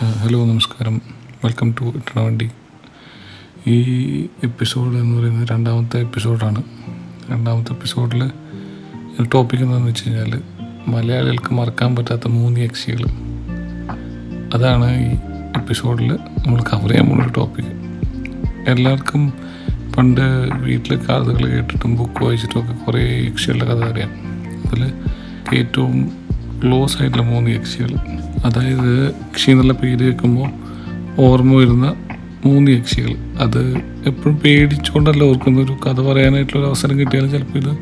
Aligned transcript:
Hello 0.00 0.44
നമസ്കാരം. 0.44 1.02
Welcome 1.44 1.74
to 1.80 1.84
ഇട്ടണവണ്ടി. 1.84 2.50
ഈ 3.66 3.80
എപ്പിസോഡ് 4.44 4.96
എന്ന് 4.96 5.18
പറയുന്നത് 5.18 5.48
രണ്ടാമത്തെ 5.48 6.00
എപ്പിസോഡാണ് 6.00 6.62
രണ്ടാമത്തെ 7.30 7.72
എപ്പിസോഡിൽ 7.72 8.28
ടോപ്പിക് 9.34 9.60
എന്താണെന്ന് 9.60 9.90
വെച്ച് 9.90 10.10
കഴിഞ്ഞാൽ 10.10 10.42
മലയാളികൾക്ക് 10.88 11.54
മറക്കാൻ 11.54 11.96
പറ്റാത്ത 11.96 12.28
മൂന്ന് 12.28 12.60
യക്ഷികൾ 12.60 13.04
അതാണ് 14.54 14.96
ഈ 14.96 15.14
എപ്പിസോഡിൽ 15.56 16.12
നമ്മൾ 16.46 16.62
കവർ 16.62 16.88
ചെയ്യാൻ 16.88 17.06
പോകുന്ന 17.06 17.32
ടോപ്പിക് 17.36 17.64
എല്ലാവർക്കും 18.68 19.32
പണ്ട് 19.98 20.50
വീട്ടിൽ 20.54 20.96
കഥകൾ 20.96 21.46
കേട്ടിട്ടും 21.46 21.96
ബുക്ക് 21.96 22.24
വായിച്ചിട്ടും 22.24 22.58
ഒക്കെ 22.58 22.72
കുറേ 22.72 23.24
യക്ഷികളുടെ 23.24 23.64
കഥ 23.64 23.84
അറിയാം. 23.84 24.10
അതിൽ 24.66 24.92
ഏറ്റവും 25.58 26.19
ക്ലോസ് 26.64 26.98
ആയിട്ടുള്ള 27.00 27.24
മൂന്ന് 27.24 27.50
യക്ഷികൾ 27.50 27.92
അതായത് 28.44 28.90
യക്ഷി 29.06 29.50
എന്നുള്ള 29.50 29.72
പേര് 29.72 29.98
കേൾക്കുമ്പോൾ 29.98 30.48
ഓർമ്മ 31.18 31.54
വരുന്ന 31.54 31.94
മൂന്ന് 32.46 32.72
യക്ഷികൾ 32.72 33.14
അത് 33.40 33.62
എപ്പോഴും 34.06 34.36
പേടിച്ചുകൊണ്ടല്ല 34.36 35.22
ഓർക്കുന്ന 35.22 35.60
ഒരു 35.60 35.72
കഥ 35.72 36.00
പറയാനായിട്ടുള്ള 36.00 36.66
അവസരം 36.66 37.00
കിട്ടിയാലും 37.00 37.30
ചിലപ്പോൾ 37.30 37.58
ഇത് 37.58 37.72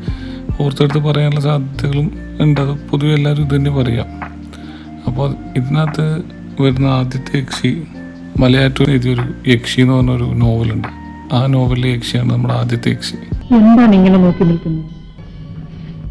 ഓർത്തെടുത്ത് 0.61 0.99
പറയാനുള്ള 0.99 1.39
സാധ്യതകളും 1.39 2.11
ഉണ്ട്. 2.41 2.61
അത് 2.61 2.73
പൊതുവെ 2.89 3.13
എല്ലാവരും 3.13 3.43
ഇത് 3.43 3.55
തന്നെ 3.55 3.71
പറയാം. 3.71 4.07
അപ്പോൾ 5.07 5.29
ഇതിനകത്ത് 5.57 6.07
വരുന്ന 6.61 6.87
ആദ്യത്തെ 6.87 7.39
യക്ഷി 7.39 7.83
മലയാറ്റൂർ 8.39 8.89
എഴുതിയൊരു 8.89 9.25
യക്ഷി 9.47 9.81
എന്ന് 9.81 9.93
പറഞ്ഞൊരു 9.93 10.23
നോവലുണ്ട്. 10.23 10.87
ആ 11.33 11.45
നോവലിലെ 11.45 11.89
യക്ഷിയാണ് 11.89 12.31
നമ്മുടെ 12.31 12.53
ആദ്യത്തെ 12.53 12.89
യക്ഷി 12.89 13.15
എന്താണ് 13.55 13.95
ഇങ്ങനെ 13.95 14.17
നോക്കി 14.17 14.43
നിൽക്കുന്നത്? 14.43 14.85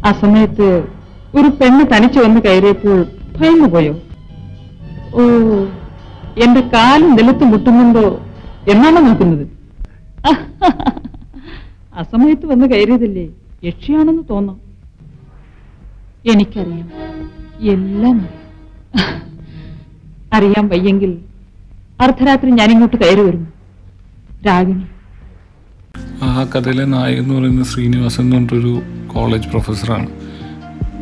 ആ 0.05 0.11
സമയത്ത് 0.11 0.98
ഒരു 1.35 1.47
പെണ്ണ് 1.47 1.83
തനിച്ചു 1.93 2.19
വന്ന് 2.19 2.41
കയറിയപ്പോൾ 2.41 3.05
ഭയന്നുപോയോ 3.37 3.93
ഓ 5.13 5.21
എന്റെ 6.43 6.61
കാലും 6.73 7.11
നിലത്ത് 7.15 7.43
മുട്ടുന്നുണ്ടോ 7.43 8.21
എന്നാണോ 8.71 9.01
നോക്കുന്നത്. 9.01 9.45
അസമയത്ത് 11.93 12.11
സമയത്ത് 12.11 12.45
വന്ന് 12.45 12.65
കയറിയതല്ലേ 12.65 13.25
യക്ഷിയാണെന്ന് 13.63 14.23
തോന്നാം. 14.29 14.57
എനിക്കറിയാം. 16.31 16.87
എല്ലാം 17.61 18.17
അറിയാം. 20.33 20.67
വയ്യെങ്കിൽ 20.67 21.11
അർദ്ധരാത്രി 22.01 22.49
ഞാനിങ്ങോട്ട് 22.51 22.97
കയറി 22.97 23.21
വരുന്നു 23.21 23.49
രാഗിണി. 24.47 24.85
ആ 26.21 26.43
കഥയിലെ 26.43 26.85
നായകൻ 26.85 27.23
എന്ന് 27.23 27.35
പറയുന്നത് 27.35 27.65
ശ്രീനിവാസൻ 27.65 28.23
എന്ന് 28.23 28.35
പറഞ്ഞിട്ടൊരു 28.35 28.73
കോളേജ് 29.13 29.47
പ്രൊഫസറാണ് 29.47 30.07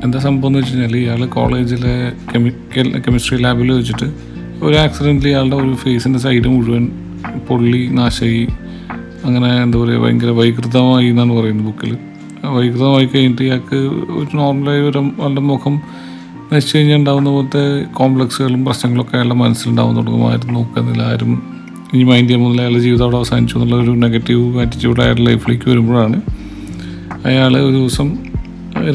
എന്താ 0.03 0.19
സംഭവം 0.19 0.49
എന്ന് 0.49 0.59
വെച്ച് 0.59 0.73
കഴിഞ്ഞാൽ 0.73 0.95
ഇയാൾ 0.99 1.21
കോളേജിലെ 1.35 1.93
കെമിക്കൽ 2.29 2.87
കെമിസ്ട്രി 3.05 3.37
ലാബിൽ 3.43 3.69
വെച്ചിട്ട് 3.73 4.07
ഒരു 4.61 4.75
ആക്സിഡന്റിൽ 4.77 5.27
ഇയാളുടെ 5.27 5.57
ഒരു 5.61 5.73
ഫേസിന്റെ 5.75 6.19
സൈഡ് 6.19 6.49
മുഴുവൻ 6.49 6.83
പൊള്ളി 7.47 7.81
നാശമായി 7.95 8.43
അങ്ങനെ 9.25 9.49
എന്താ 9.63 9.77
പറയുക 9.77 10.03
ഭയങ്കര 10.03 10.31
വൈകൃതമായി 10.39 11.07
എന്നാണ് 11.07 11.33
പറയുന്നത് 11.37 11.65
ബുക്കിൽ 11.67 11.91
വൈകൃതമായി 12.55 13.05
കഴിഞ്ഞിട്ട് 13.05 13.43
ഇയാൾക്ക് 13.43 13.79
ഒരു 14.17 14.31
നോർമലായി 14.35 14.81
ഒരു 14.89 14.99
ആളുടെ 15.21 15.43
മുഖം 15.47 15.75
നശിച്ചു 16.51 16.77
കഴിഞ്ഞാൽ 16.77 16.97
ഉണ്ടാകുന്ന 16.97 17.29
പോലത്തെ 17.29 17.63
കോംപ്ലക്സുകളും 17.93 18.61
പ്രശ്നങ്ങളൊക്കെ 18.65 19.15
അയാളുടെ 19.17 19.35
മനസ്സിലുണ്ടാവാൻ 19.35 19.95
തുടങ്ങും. 19.97 20.25
ആരും 20.29 20.53
നോക്കുന്നില്ല 20.53 21.03
ആരും 21.11 21.31
ഇനി 21.93 22.03
മൈൻഡ് 22.03 22.27
ചെയ്യാൻ 22.27 22.41
മുതൽ 22.43 22.59
അയാളുടെ 22.61 22.79
ജീവിതം 22.79 23.03
അവിടെ 23.03 23.17
അവസാനിച്ചു 23.17 23.55
എന്നുള്ള 23.57 23.75
ഒരു 23.83 23.93
നെഗറ്റീവ് 23.99 24.45
ആറ്റിറ്റ്യൂഡ് 24.59 25.01
അയാളുടെ 25.01 25.25
ലൈഫിലേക്ക് 25.29 25.67
വരുമ്പോഴാണ് 25.69 26.17
അയാൾ 27.25 27.51
ഒരു 27.59 27.75
ദിവസം 27.77 28.07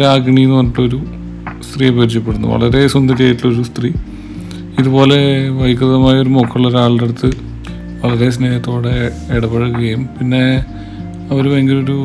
രാഗിണി 0.01 0.41
എന്ന് 0.41 0.57
പറഞ്ഞിട്ടൊരു 0.57 1.01
സ്ത്രീയെ 1.63 1.91
പരിചയപ്പെടുന്നു. 1.91 2.49
വളരെ 2.49 2.87
സുന്ദരിയായിട്ടുള്ളൊരു 2.87 3.63
സ്ത്രീ. 3.63 3.91
ഇതുപോലെ 4.79 5.49
വൈകൃതമായ 5.49 6.15
ഒരു 6.15 6.29
മുഖമുള്ള 6.29 6.69
ഒരാളുടെ 6.69 7.05
അടുത്ത് 7.05 7.31
വളരെ 8.05 8.31
സ്നേഹത്തോടെ 8.31 8.95
ഇടപഴകുകയും 9.37 10.09
പിന്നെ 10.19 10.65
അവർ 11.31 11.49
ഭയങ്കര 11.49 11.75
ഒരു 11.75 11.99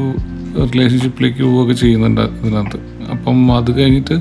റിലേഷൻഷിപ്പിലേക്ക് 0.74 1.44
പോവുകയൊക്കെ 1.44 1.74
ചെയ്യുന്നുണ്ട് 1.74 2.22
ഇതിനകത്ത് 2.22 2.80
അപ്പം 3.12 3.56
അത് 3.56 3.72
കഴിഞ്ഞിട്ട് 3.78 4.16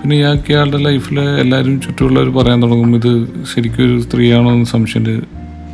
പിന്നെ 0.00 0.16
ഇയാൾക്ക് 0.16 0.52
ഇയാളുടെ 0.52 0.78
ലൈഫിൽ 0.78 1.20
എല്ലാവരും 1.20 1.80
ചുറ്റുമുള്ളവർ 1.80 2.28
പറയാൻ 2.28 2.62
തുടങ്ങും 2.62 2.96
ഇത് 2.96 3.28
ശരിക്കും 3.54 3.84
ഒരു 3.84 4.00
സ്ത്രീയാണോ 4.00 4.52
എന്ന് 4.52 4.64
സംശയമുണ്ട്. 4.64 5.24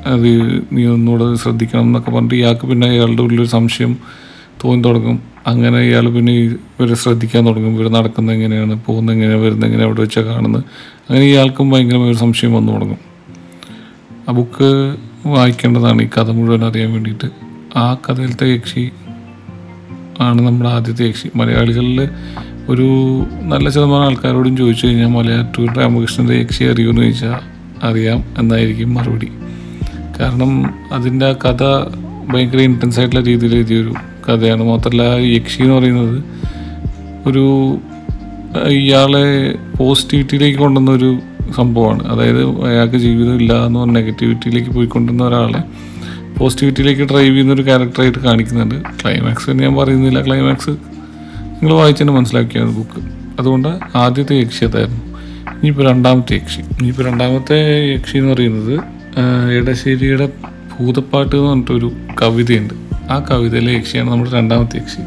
അത് 0.06 0.28
നീ 0.72 0.84
ഒന്നുകൂടെ 0.84 1.34
ശ്രദ്ധിക്കണം 1.34 1.82
എന്നൊക്കെ 1.82 2.10
പറഞ്ഞിട്ട് 2.10 2.34
ഇയാൾക്ക് 2.34 2.66
പിന്നെ 2.66 2.86
ഇയാളുടെ 2.90 3.22
ഉള്ളിലൊരു 3.22 3.48
സംശയം 3.48 3.98
തോന്നി 4.64 4.82
തുടങ്ങും. 4.82 5.22
അങ്ങനെ 5.46 5.78
ഇയാൾ 5.78 6.08
പിന്നെ 6.08 6.32
ഇവരെ 6.32 6.94
ശ്രദ്ധിക്കാൻ 6.94 7.46
തുടങ്ങും. 7.46 7.80
ഇവർ 7.80 7.92
നടക്കുന്നത് 7.92 8.34
എങ്ങനെയാണ് 8.34 8.80
പോകുന്നത് 8.86 9.16
എങ്ങനെയാണ് 9.16 9.40
വരുന്നത് 9.40 9.66
എങ്ങനെയാണ് 9.66 9.90
അവിടെ 9.90 10.00
വെച്ചാൽ 10.00 10.24
കാണുന്നത്. 10.24 10.64
അങ്ങനെ 11.10 11.26
ഇയാൾക്കും 11.26 11.70
ഭയങ്കരമായ 11.70 12.08
ഒരു 12.08 12.16
സംശയം 12.16 12.54
വന്നു 12.54 12.72
തുടങ്ങും. 12.72 12.98
ആ 14.28 14.32
ബുക്ക് 14.32 14.96
വായിക്കേണ്ടതാണ് 15.26 16.02
ഈ 16.02 16.06
കഥ 16.06 16.30
മുഴുവൻ 16.30 16.64
അറിയാൻ 16.64 16.92
വേണ്ടിയിട്ട്. 16.92 17.30
ആ 17.78 17.94
കഥയിലത്തെ 17.94 18.46
യക്ഷി 18.48 18.90
ആണ് 20.20 20.42
നമ്മുടെ 20.42 20.70
ആദ്യത്തെ 20.70 21.04
യക്ഷി. 21.04 21.30
മലയാളികളിൽ 21.36 22.08
ഒരു 22.68 22.88
നല്ല 23.42 23.70
ശതമാനം 23.70 24.04
ആൾക്കാരോടും 24.04 24.56
ചോദിച്ചു 24.56 24.86
കഴിഞ്ഞാൽ 24.86 25.06
മലയാറ്റൂർ 25.06 25.72
രാമകൃഷ്ണന്റെ 25.72 26.34
യക്ഷി 26.34 26.64
അറിയുമെന്ന് 26.64 27.02
ചോദിച്ചാൽ 27.02 27.40
അറിയാം 27.82 28.24
എന്നായിരിക്കും 28.38 28.94
മറുപടി. 28.94 29.28
കാരണം 30.20 30.74
അതിന്റെ 30.92 31.26
ആ 31.26 31.32
കഥ 31.32 31.62
ഭയങ്കര 32.32 32.58
ഇന്റൻസ് 32.58 33.00
ആയിട്ടുള്ള 33.00 33.24
രീതിയിൽ 33.24 33.54
എഴുതിയൊരു 33.54 33.94
കഥയാണ് 34.28 34.62
മാത്രമല്ല 34.62 35.02
യക്ഷി 35.02 35.62
എന്ന് 35.62 35.74
പറയുന്നത് 35.74 36.24
ഒരു 37.28 37.44
ഇയാളെ 38.68 39.54
പോസിറ്റിവിറ്റിയിലേക്ക് 39.78 40.58
കൊണ്ടുവന്ന 40.58 40.90
ഒരു 40.90 41.18
സംഭവമാണ്. 41.56 42.06
അതായത് 42.06 42.64
അയാൾക്ക് 42.64 42.96
ജീവിതം 42.96 43.34
ഇല്ല 43.36 43.66
എന്ന് 43.66 43.80
പറഞ്ഞ 43.80 43.92
നെഗറ്റിവിറ്റിയിലേക്ക് 43.92 44.70
പോയിക്കൊണ്ടിരുന്ന 44.70 45.24
ഒരാളെ 45.24 45.62
പോസിറ്റിവിറ്റിയിലേക്ക് 46.38 47.02
ഡ്രൈവ് 47.02 47.26
ചെയ്യുന്ന 47.26 47.52
ഒരു 47.52 47.62
ക്യാരക്ടറായിട്ട് 47.62 48.18
കാണിക്കുന്നുണ്ട്. 48.18 48.74
ക്ലൈമാക്സ് 49.02 49.50
ഞാൻ 49.50 49.74
പറയുന്നില്ല. 49.74 50.22
ക്ലൈമാക്സ് 50.26 50.68
നിങ്ങൾ 50.68 51.74
വായിച്ചതിന് 51.74 52.12
മനസ്സിലാക്കിയാണ് 52.12 52.76
ബുക്ക് 52.76 53.00
അതുകൊണ്ട് 53.38 53.68
ആദ്യത്തെ 53.96 54.34
യക്ഷി 54.36 54.64
അതായിരുന്നു. 54.64 55.00
ഇനിയിപ്പോൾ 55.50 55.88
രണ്ടാമത്തെ 55.88 56.34
യക്ഷി. 56.34 56.60
ഇനിയിപ്പോൾ 56.60 57.06
രണ്ടാമത്തെ 57.06 57.58
യക്ഷി 57.92 58.16
എന്ന് 58.18 58.32
പറയുന്നത് 58.32 58.80
എടശ്ശേരിയുടെ 59.58 60.26
ഭൂതപ്പാട്ട് 60.80 61.36
എന്ന് 61.36 61.48
പറഞ്ഞിട്ടൊരു 61.48 61.92
കവിതയുണ്ട്. 62.22 62.74
ആ 63.10 63.26
കവിതയിലെ 63.30 63.72
യക്ഷിയാണ് 63.72 64.10
നമ്മുടെ 64.10 64.30
രണ്ടാമത്തെ 64.30 64.76
യക്ഷി. 64.76 65.00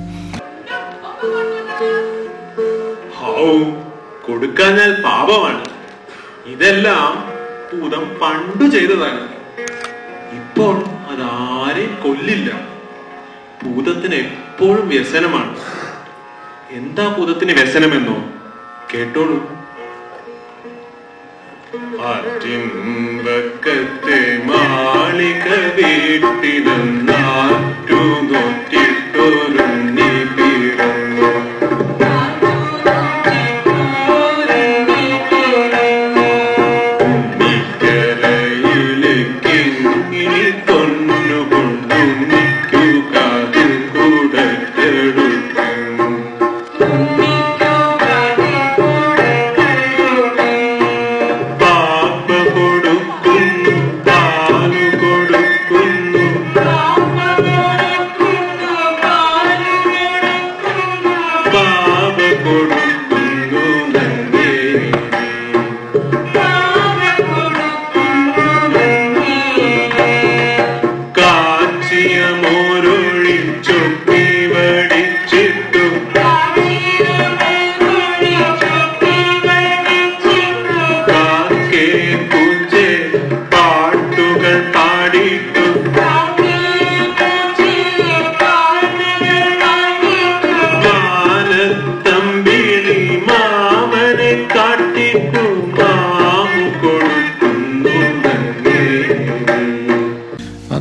കൊടുക്കാഞ്ഞാൽ 4.27 5.01
പാപമാണ്. 5.01 5.65
ഇതെല്ലാം 6.45 7.31
ഭൂതം 7.73 8.11
പണ്ടു 8.21 8.69
ചെയ്തതാണ്. 8.69 9.27
ഇപ്പോൾ 10.35 10.85
അതാരെയും 10.85 11.97
കൊല്ലില്ല. 12.03 12.67
ഭൂതത്തിന് 13.65 14.15
എപ്പോഴും 14.15 14.89
വ്യസനമാണ്. 14.89 15.57
എന്താ 16.71 17.15
ഭൂതത്തിന് 17.17 17.51
വ്യസനമെന്നോ? 17.51 18.23
കേട്ടോളൂ. 18.93 19.57
ആറ്റിൻവക്കത്തെ 22.01 24.41
മാളിക 24.45 25.47
do 27.97 28.27
do 28.29 28.41
ti 28.69 28.83
do 29.13 29.25
do 29.57 29.76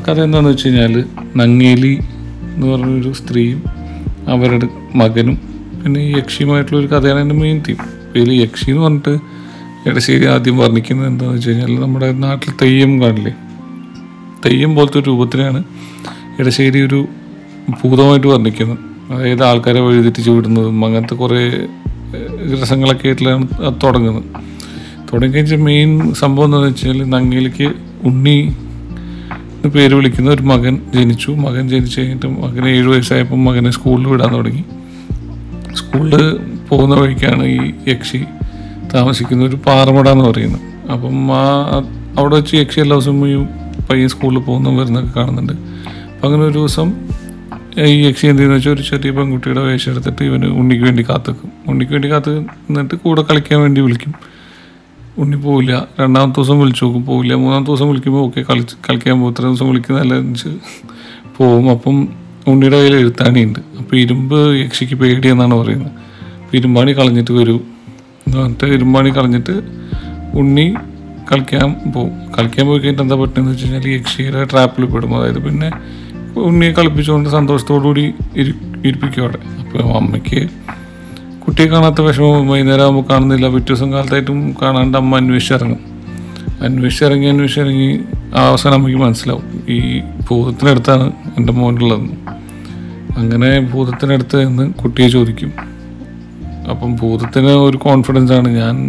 കഥ 0.08 0.20
എന്താണെന്ന് 0.20 0.50
വെച്ച് 0.50 0.68
കഴിഞ്ഞാൽ 0.68 1.04
നങ്ങേലി 1.36 1.98
എന്ന് 2.54 2.66
പറഞ്ഞൊരു 2.66 3.12
സ്ത്രീയും 3.12 3.62
അവരുടെ 4.28 4.68
മകനും 4.94 5.36
പിന്നെ 5.82 6.00
ഈ 6.00 6.12
യക്ഷിയുമായിട്ടുള്ളൊരു 6.12 6.86
കഥയാണ് 6.86 7.20
എന്റെ 7.20 7.34
മെയിൻ 7.34 7.62
തീം 7.68 7.76
ഇതിൽ 8.14 8.32
യക്ഷി 8.42 8.70
എന്ന് 8.70 8.82
പറഞ്ഞിട്ട് 8.82 9.18
ഇടശ്ശേരി 9.88 10.24
ആദ്യം 10.24 10.56
വർണിക്കുന്നത് 10.56 11.06
എന്താണെന്ന് 11.06 11.38
വെച്ച് 11.38 11.50
കഴിഞ്ഞാൽ 11.50 11.80
നമ്മുടെ 11.80 12.12
നാട്ടിൽ 12.12 12.50
തെയ്യം 12.62 13.00
കാണില്ലേ? 13.00 13.34
തെയ്യം 14.46 14.74
പോലത്തെ 14.74 14.98
ഒരു 14.98 15.06
രൂപത്തിലാണ് 15.10 15.64
ഇടശ്ശേരി 16.38 16.80
ഒരു 16.80 17.06
ഭൂതമായിട്ട് 17.68 18.26
വർണിക്കുന്നത്. 18.26 18.78
അതായത് 19.12 19.44
ആൾക്കാരെ 19.44 19.80
വഴിതെറ്റിച്ച് 19.80 20.30
വിടുന്നതും 20.30 20.84
അങ്ങനത്തെ 20.84 21.14
കുറേ 21.14 21.66
രസങ്ങളൊക്കെ 22.52 23.08
ആയിട്ടാണ് 23.08 23.48
അത് 23.66 23.74
തുടങ്ങുന്നത്. 23.84 24.28
തുടങ്ങി 25.12 25.56
മെയിൻ 25.56 26.12
സംഭവം 26.12 26.44
എന്താണെന്ന് 26.44 26.72
വെച്ചാൽ 26.72 27.10
നങ്ങേലിക്ക് 27.10 27.74
ഉണ്ണി 28.04 28.56
പേര് 29.68 29.94
വിളിക്കുന്ന 29.94 30.30
ഒരു 30.30 30.42
മകൻ 30.42 30.80
ജനിച്ചു. 30.94 31.30
മകൻ 31.30 31.68
ജനിച്ചു 31.68 32.00
കഴിഞ്ഞിട്ട് 32.00 32.26
മകന് 32.26 32.68
ഏഴ് 32.68 32.88
വയസ്സായപ്പോൾ 32.88 33.36
മകനെ 33.36 33.70
സ്കൂളിൽ 33.70 34.06
വിടാൻ 34.06 34.34
തുടങ്ങി. 34.34 34.64
സ്കൂളിൽ 35.74 36.36
പോകുന്ന 36.68 36.94
വഴിക്കാണ് 36.94 37.44
ഈ 37.44 37.72
യക്ഷി 37.88 38.24
താമസിക്കുന്ന 38.94 39.44
ഒരു 39.44 39.56
പാറമട 39.56 40.08
എന്ന് 40.08 40.24
പറയുന്നത്. 40.24 40.90
അപ്പം 40.90 41.32
ആ 41.32 41.42
അവിടെ 42.18 42.34
വെച്ച് 42.34 42.56
യക്ഷി 42.56 42.80
എല്ലാ 42.80 42.96
ദിവസവും 42.96 43.28
ഈ 43.28 43.46
പയ്യൻ 43.90 44.08
സ്കൂളിൽ 44.08 44.38
പോകുന്ന 44.38 44.68
വരുന്നൊക്കെ 44.68 45.12
കാണുന്നുണ്ട്. 45.20 45.52
അപ്പം 45.52 46.26
അങ്ങനെ 46.26 46.42
ഒരു 46.42 46.58
ദിവസം 46.58 47.08
ഈ 47.86 48.06
യക്ഷി 48.06 48.26
എന്ത് 48.26 48.38
ചെയ്യുന്ന 48.38 48.54
വെച്ചാൽ 48.54 48.72
ഒരു 48.72 48.82
ചെറിയ 48.82 49.10
പെൺകുട്ടിയുടെ 49.10 49.60
വേഷം 49.60 49.90
എടുത്തിട്ട് 49.90 50.24
ഇവന് 50.24 50.44
ഉണ്ണിക്ക് 50.44 50.84
വേണ്ടി 50.84 51.02
കാത്തുക്കും. 51.02 51.52
ഉണ്ണിക്ക് 51.68 51.92
വേണ്ടി 51.92 52.10
കാത്തു 52.10 52.30
നിന്നിട്ട് 52.30 52.94
കൂടെ 52.94 53.22
കളിക്കാൻ 53.22 53.60
വേണ്ടി 53.60 53.80
വിളിക്കും. 53.80 54.14
ഉണ്ണി 55.18 55.36
പോവില്ല. 55.36 55.88
രണ്ടാമത്തെ 56.00 56.40
ദിവസം 56.40 56.60
വിളിച്ചു 56.60 56.84
നോക്കും. 56.84 57.06
പോവില്ല. 57.06 57.34
മൂന്നാമത്തെ 57.34 57.70
ദിവസം 57.70 57.88
വിളിക്കുമ്പോൾ 57.88 58.20
ഓക്കെ 58.20 58.40
കളിച്ച് 58.40 58.76
കളിക്കാൻ 58.88 59.20
പോകും. 59.20 59.32
ഇത്ര 59.32 59.42
ദിവസം 59.42 59.68
വിളിക്കുന്നതല്ല 59.68 60.14
വെച്ച് 60.14 60.48
പോവും. 61.36 61.70
അപ്പം 61.70 62.08
ഉണ്ണിയുടെ 62.48 62.76
കയ്യിൽ 62.76 62.96
എഴുത്താണിയുണ്ട് 62.96 63.58
അപ്പോൾ 63.78 63.96
ഇരുമ്പ് 63.96 64.56
യക്ഷിക്ക് 64.56 64.94
പേടി 64.94 65.28
എന്നാണ് 65.28 65.54
പറയുന്നത്. 65.54 65.92
അപ്പോൾ 66.42 66.56
ഇരുമ്പാണി 66.56 66.92
കളഞ്ഞിട്ട് 66.92 67.32
വരൂ 67.32 67.56
എന്ന് 68.26 68.38
പറഞ്ഞിട്ട് 68.38 68.64
ഇരുമ്പാണി 68.64 69.10
കളഞ്ഞിട്ട് 69.10 69.54
ഉണ്ണി 70.34 70.74
കളിക്കാൻ 71.32 71.92
പോവും. 71.92 72.12
കളിക്കാൻ 72.38 72.66
പോയി 72.66 72.78
കഴിഞ്ഞിട്ട് 72.78 73.02
എന്താ 73.02 73.16
പറ്റുന്നത് 73.16 73.54
വെച്ച് 73.54 73.64
കഴിഞ്ഞാൽ 73.64 73.88
യക്ഷിയുടെ 73.88 74.44
ട്രാപ്പിൽ 74.44 74.84
പെടും. 74.84 75.16
അതായത് 75.16 75.38
പിന്നെ 75.42 75.70
ഉണ്ണിയെ 76.40 76.72
കളിപ്പിച്ചുകൊണ്ട് 76.72 77.28
സന്തോഷത്തോടു 77.28 77.84
കൂടി 77.84 78.14
ഇരി 78.36 78.54
ഇരിപ്പിക്കും 78.86 79.22
അവിടെ. 79.22 79.38
അപ്പോൾ 79.60 79.82
അമ്മയ്ക്ക് 79.96 80.48
കുട്ടിയെ 81.46 81.66
കാണാത്ത 81.66 82.00
വിഷമം 82.00 82.48
വൈകുന്നേരം 82.48 82.82
ആകുമ്പോൾ 82.82 83.04
കാണുന്നില്ല. 83.10 83.48
പിറ്റേ 83.48 83.66
ദിവസം 83.68 83.92
കാലത്തായിട്ടും 83.92 84.56
കാണാണ്ട് 84.62 84.98
അമ്മ 84.98 85.16
അന്വേഷിച്ചിറങ്ങും 85.16 85.78
അന്വേഷിച്ചിറങ്ങി 86.60 87.26
അന്വേഷിച്ചിറങ്ങി 87.26 88.00
അവസാനം 88.34 88.74
അമ്മയ്ക്ക് 88.74 89.02
മനസ്സിലാവും. 89.02 89.62
ഈ 89.68 90.00
ഭൂതത്തിനടുത്താണ് 90.30 91.12
എന്റെ 91.38 91.52
മോനുള്ളതെന്ന് 91.52 92.12
അങ്ങനെ 93.18 93.60
ഭൂതത്തിനടുത്ത് 93.60 94.48
നിന്ന് 94.48 94.74
കുട്ടിയെ 94.74 95.08
ചോദിക്കും. 95.08 95.52
അപ്പം 96.70 96.96
ഭൂതത്തിന് 96.96 97.50
ഒരു 97.50 97.76
കോൺഫിഡൻസ് 97.76 98.32
ആണ്. 98.32 98.48
ഞാൻ 98.48 98.88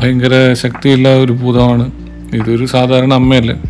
ഭയങ്കര 0.00 0.52
ശക്തിയുള്ള 0.52 1.16
ഒരു 1.16 1.32
ഭൂതമാണ്. 1.32 1.90
ഇതൊരു 2.34 2.66
സാധാരണ 2.66 3.14
അമ്മയല്ലേ. 3.14 3.60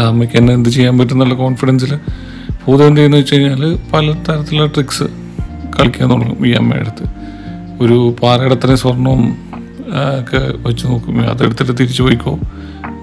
ആ 0.00 0.08
അമ്മയ്ക്ക് 0.08 0.36
എന്നെ 0.36 0.54
എന്ത് 0.54 0.68
ചെയ്യാൻ 0.68 0.98
പറ്റും 0.98 1.14
എന്നുള്ള 1.14 1.34
കോൺഫിഡൻസിൽ 1.34 1.96
ഭൂതം 2.66 2.86
എന്ത് 2.86 2.96
ചെയ്യുന്നു 2.96 3.18
വെച്ച് 3.18 3.34
കഴിഞ്ഞാൽ 3.34 3.78
പല 3.92 4.10
തരത്തിലുള്ള 4.12 4.66
ട്രിക്സ് 4.66 5.19
കളിക്കാൻ 5.76 6.10
തുടങ്ങും 6.10 6.46
ഈ 6.46 6.52
അമ്മയുടെ 6.52 6.88
അടുത്ത് 6.88 7.06
ഒരു 7.84 8.16
പാറയുടെ 8.22 8.54
അത്രയും 8.54 8.78
സ്വർണവും 8.78 9.22
ഒക്കെ 10.20 10.40
വെച്ച് 10.68 10.86
നോക്കും. 10.86 11.30
അതെടുത്തിട്ട് 11.30 11.72
തിരിച്ചു 11.72 12.02
പോയിക്കോ. 12.02 12.38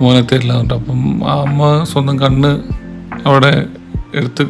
മോനത്തെ 0.02 0.36
എല്ലാം 0.36 0.62
ഉണ്ട് 0.62 0.74
അപ്പം 0.74 1.00
ആ 1.30 1.34
അമ്മ 1.42 1.84
സ്വന്തം 1.84 2.20
കണ്ണ് 2.20 2.52
അവിടെ 3.28 3.66
എടുത്ത് 4.16 4.44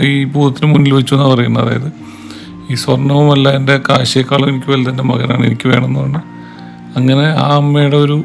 ഈ 0.00 0.24
ഭൂതത്തിന് 0.24 0.74
മുന്നിൽ 0.74 0.94
വെച്ചു 0.94 1.14
എന്നാണ് 1.14 1.32
പറയുന്നത്. 1.34 1.64
അതായത് 1.64 1.90
ഈ 2.72 2.74
സ്വർണവുമല്ല 2.74 3.48
എന്റെ 3.48 3.80
കാശേക്കാളും 3.88 4.48
എനിക്ക് 4.48 4.70
വലുത് 4.70 4.90
എന്റെ 4.90 5.02
മകനാണ് 5.02 5.46
എനിക്ക് 5.46 5.68
വേണമെന്ന് 5.68 6.00
പറഞ്ഞു 6.00 6.22
അങ്ങനെ 6.96 7.26
ആ 7.28 7.48
അമ്മയുടെ 7.56 7.96
ഒരു 7.96 8.24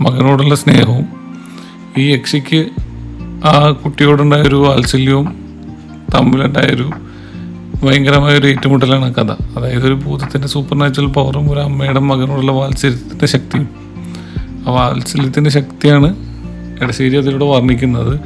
മകനോടുള്ള 0.00 0.54
സ്നേഹവും 0.54 1.06
ഈ 1.98 2.12
യക്ഷിക്ക് 2.12 2.60
ആ 3.44 3.70
കുട്ടിയോടുണ്ടായ 3.70 4.42
ഒരു 4.42 4.54
വാത്സല്യവും 4.54 5.28
തമ്മിലുണ്ടായൊരു 6.14 6.88
ഭയങ്കരമായ 7.86 8.38
ഒരു 8.38 8.46
ഏറ്റുമുട്ടലാണ് 8.46 9.14
കഥ. 9.14 9.58
അതായത് 9.58 9.86
ഒരു 9.86 9.94
ഭൂതത്തിന്റെ 9.94 10.48
സൂപ്പർ 10.48 10.78
നാച്ചുറൽ 10.78 11.06
പവറും 11.06 11.52
ഒരു 11.52 11.60
അമ്മയുടെ 11.60 12.00
മകനോടുള്ള 12.00 12.52
വാത്സല്യത്തിന്റെ 12.52 13.26
ശക്തിയും. 13.26 13.68
ആ 14.68 14.70
വാത്സല്യത്തിന്റെ 14.70 15.50
ശക്തിയാണ് 15.50 16.16
എടശ്ശേരി 16.82 17.16
അതിലൂടെ 17.16 17.44
വർണിക്കുന്നത്. 17.44 18.20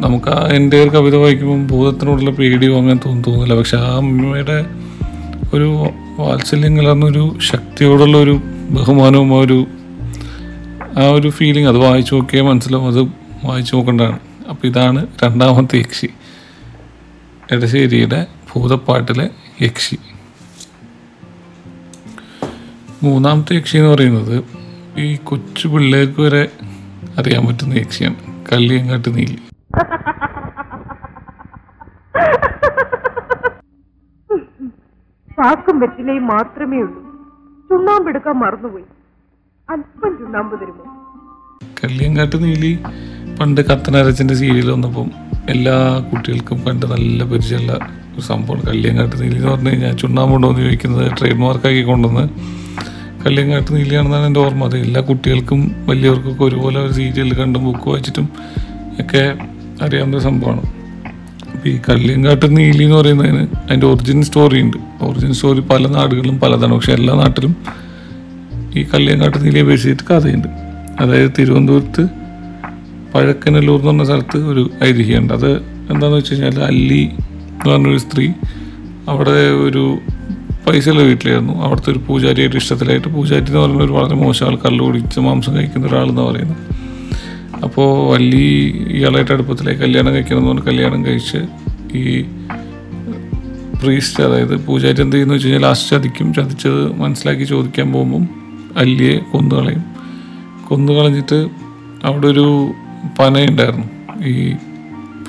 നമുക്ക് 0.00 0.28
ആ 0.28 0.48
എന്റെ 0.48 0.82
ഒരു 0.82 0.88
കവിത 0.88 1.16
വായിക്കുമ്പോൾ 1.16 1.66
ഭൂതത്തിനോടുള്ള 1.66 2.30
പേടിയോ 2.30 2.78
അങ്ങനെ 2.78 3.00
തോന്നും 3.06 3.22
തോന്നില്ല 3.22 3.54
പക്ഷെ 3.54 3.76
ആ 3.76 3.96
അമ്മയുടെ 3.96 4.64
ഒരു 5.54 5.86
വാത്സല്യം 6.18 6.76
കലർന്നൊരു 6.76 7.38
ശക്തിയോടുള്ള 7.52 8.18
ഒരു 8.18 8.40
ബഹുമാനവും 8.70 9.34
ആ 9.34 9.40
ഒരു 9.40 9.66
ആ 10.98 11.10
ഒരു 11.10 11.28
ഫീലിംഗ് 11.28 11.68
അത് 11.68 11.76
വായിച്ചു 11.76 12.14
നോക്കിയാൽ 12.14 12.44
മനസ്സിലാവും 12.44 12.86
അത് 12.86 13.00
വായിച്ചു 13.44 13.76
നോക്കേണ്ടതാണ്. 13.76 14.18
അപ്പോൾ 14.50 14.66
ഇതാണ് 14.66 15.06
രണ്ടാമത്തെ 15.24 15.78
യക്ഷി. 15.78 16.08
എടശ്ശേരിയുടെ 17.52 18.26
ഭൂതപ്പാട്ടിലെ 18.52 19.30
യക്ഷി. 19.62 19.98
മൂന്നാമത്തെ 23.02 23.54
യക്ഷി 23.54 23.76
എന്ന് 23.76 23.90
പറയുന്നത് 23.90 24.44
ഈ 24.98 25.16
കൊച്ചു 25.16 25.68
പിള്ളേർക്ക് 25.68 26.20
വരെ 26.20 26.50
അറിയാൻ 27.18 27.46
പറ്റുന്ന 27.46 27.74
യക്ഷിയാണ്. 27.74 28.48
കല്ലിയങ്ങാട്ട് 28.52 29.16
നീലി 29.16 29.38
ചാക്കും 35.38 35.78
വെറ്റിലയും 35.78 36.26
മാത്രമേ 36.26 36.76
ഉള്ളൂ. 36.76 37.02
ചുണ്ണാമ്പെടുക്കാൻ 37.68 38.34
മറന്നുപോയി. 38.34 38.84
അല്പം 39.70 40.18
ചുണ്ണാമ്പ് 40.18 40.60
തരുമോ? 40.60 40.84
കല്ലിയങ്കാട്ട് 41.84 42.44
നീലി. 42.44 42.78
പണ്ട് 43.40 43.60
കത്തനരച്ചന്റെ 43.60 44.34
സീരിയൽ 44.34 44.70
വന്നപ്പം 44.70 45.10
എല്ലാ 45.48 45.98
കുട്ടികൾക്കും 46.12 46.60
പണ്ട് 46.60 46.86
നല്ല 46.86 47.24
പരിചയമുള്ള 47.24 47.78
ഒരു 48.18 48.24
സംഭവമാണ് 48.24 48.66
കല്ലിയങ്കാട്ട് 48.66 49.22
നീലി 49.22 49.34
എന്ന് 49.34 49.48
പറഞ്ഞു 49.48 49.70
കഴിഞ്ഞാൽ 49.70 49.92
ചുണ്ണാമ്പുണ്ടോ 49.96 50.48
എന്ന് 50.50 50.62
ചോദിക്കുന്നത് 50.62 51.12
ട്രേഡ് 51.20 51.34
മാർക്കാക്കി 51.34 51.82
കൊണ്ടുവന്ന് 51.82 52.24
കല്യാങ്കാട്ട് 53.26 53.76
നീലിയാണെന്നാണ് 53.76 54.26
എന്റെ 54.26 54.40
ഓർമ്മ. 54.40 54.64
അത് 54.64 54.76
എല്ലാ 54.78 55.00
കുട്ടികൾക്കും 55.00 55.60
വലിയവർക്കൊക്കെ 55.86 56.44
ഒരുപോലെ 56.44 56.78
ഒരു 56.80 56.92
സീരിയൽ 56.92 57.34
കണ്ടും 57.34 57.64
ബുക്ക് 57.64 57.88
വായിച്ചിട്ടും 57.88 58.28
ഒക്കെ 59.00 59.22
അറിയാവുന്ന 59.84 60.18
സംഭവമാണ്. 60.18 60.62
അപ്പോൾ 61.52 61.68
ഈ 61.68 61.78
കല്യാങ്കാട്ട് 61.88 62.56
നീലി 62.56 62.82
എന്ന് 62.82 62.96
പറയുന്നതിന് 62.96 63.42
അതിന്റെ 63.56 63.86
ഒറിജിൻ 63.86 64.22
സ്റ്റോറി 64.22 64.60
ഉണ്ട്. 64.60 64.76
ഒറിജിൻ 65.02 65.34
സ്റ്റോറി 65.34 65.60
പല 65.60 65.86
നാടുകളിലും 65.86 66.40
പലതാണ്. 66.40 66.74
പക്ഷേ 66.74 66.92
എല്ലാ 66.92 67.14
നാട്ടിലും 67.14 67.56
ഈ 68.76 68.82
കല്യാങ്കാട്ട് 68.94 69.44
നീലിയെ 69.44 69.62
ബേസ് 69.62 69.96
കഥയുണ്ട്. 70.10 70.48
അതായത് 71.00 71.30
തിരുവനന്തപുരത്ത് 71.38 72.04
പഴക്കനല്ലൂർ 73.14 73.78
എന്ന് 73.78 73.90
പറഞ്ഞ 73.90 74.04
സ്ഥലത്ത് 74.04 74.38
ഒരു 74.38 74.70
ഐതിഹ്യമുണ്ട്. 74.84 75.32
അത് 75.32 75.50
എന്താണെന്ന് 75.90 76.16
വെച്ച് 76.16 76.32
കഴിഞ്ഞാൽ 76.32 76.64
അല്ലി 76.64 77.10
എന്ന് 77.64 77.72
പറഞ്ഞൊരു 77.72 77.98
സ്ത്രീ. 77.98 78.28
അവിടെ 79.08 79.50
ഒരു 79.50 79.98
പൈസയുള്ള 80.66 81.02
വീട്ടിലായിരുന്നു. 81.02 81.52
അവിടുത്തെ 81.52 81.90
ഒരു 81.90 81.98
പൂജാരിയായിട്ട് 81.98 82.56
ഇഷ്ടത്തിലായിട്ട് 82.56 83.08
പൂജാരി 83.08 83.44
എന്ന് 83.46 83.58
പറയുന്ന 83.58 83.84
ഒരു 83.84 83.92
വളരെ 83.92 84.14
മോശം 84.14 84.46
ആൾ 84.46 84.56
കല്ല് 84.56 84.84
കുടിച്ച് 84.84 85.20
മാംസം 85.20 85.56
കഴിക്കുന്ന 85.56 85.86
ഒരാളെന്ന് 85.86 86.22
പറയുന്നത്. 86.22 86.56
അപ്പോൾ 87.62 88.12
വല്ലി 88.12 88.74
ഇയാളായിട്ട് 88.88 89.32
അടുപ്പത്തിലേക്ക് 89.32 89.80
കല്യാണം 89.80 90.14
കഴിക്കണം 90.14 90.38
എന്ന് 90.38 90.50
പറഞ്ഞ് 90.50 90.66
കല്യാണം 90.66 91.06
കഴിച്ച് 91.06 91.38
ഈ 91.96 92.24
പ്രീസ്റ്റ് 93.82 94.22
അതായത് 94.22 94.66
പൂജാരി 94.66 95.00
എന്ത് 95.00 95.14
ചെയ്യുന്നു 95.14 95.34
വെച്ച് 95.34 95.48
കഴിഞ്ഞാൽ 95.48 95.68
ലാസ്റ്റ് 95.68 95.96
ചതിക്കും. 95.96 96.34
ചതിച്ചത് 96.34 96.92
മനസ്സിലാക്കി 96.92 97.44
ചോദിക്കാൻ 97.44 97.92
പോകുമ്പം 97.92 98.28
അല്ലിയെ 98.76 99.18
കൊന്നുകളയും 99.18 99.84
കൊന്നു 100.68 100.92
കളഞ്ഞിട്ട് 100.92 101.48
അവിടെ 102.04 102.26
ഒരു 102.26 102.70
പനയുണ്ടായിരുന്നു. 103.18 103.86
ഈ 104.24 104.52